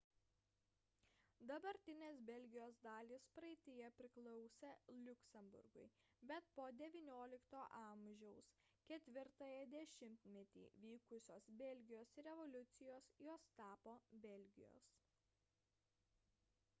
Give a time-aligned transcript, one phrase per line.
[1.49, 5.85] dabartinės belgijos dalys praeityje priklausė liuksemburgui
[6.33, 13.95] bet po xix a 4-ąjį dešimtmetį vykusios belgijos revoliucijos jos tapo
[14.27, 14.93] belgijos